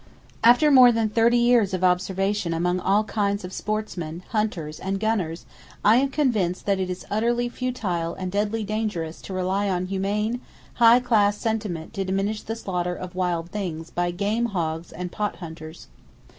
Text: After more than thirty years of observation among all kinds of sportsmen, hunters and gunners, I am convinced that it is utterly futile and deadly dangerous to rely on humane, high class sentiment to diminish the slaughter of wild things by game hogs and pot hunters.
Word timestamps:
After 0.43 0.71
more 0.71 0.91
than 0.91 1.09
thirty 1.09 1.37
years 1.37 1.75
of 1.75 1.83
observation 1.83 2.55
among 2.55 2.79
all 2.79 3.03
kinds 3.03 3.43
of 3.45 3.53
sportsmen, 3.53 4.23
hunters 4.29 4.79
and 4.79 4.99
gunners, 4.99 5.45
I 5.85 5.97
am 5.97 6.09
convinced 6.09 6.65
that 6.65 6.79
it 6.79 6.89
is 6.89 7.05
utterly 7.11 7.49
futile 7.49 8.15
and 8.15 8.31
deadly 8.31 8.63
dangerous 8.63 9.21
to 9.21 9.33
rely 9.35 9.69
on 9.69 9.85
humane, 9.85 10.41
high 10.81 11.01
class 11.01 11.37
sentiment 11.37 11.93
to 11.93 12.03
diminish 12.03 12.41
the 12.41 12.55
slaughter 12.55 12.95
of 12.95 13.13
wild 13.13 13.51
things 13.51 13.91
by 13.91 14.09
game 14.09 14.45
hogs 14.47 14.91
and 14.91 15.11
pot 15.11 15.35
hunters. 15.35 15.85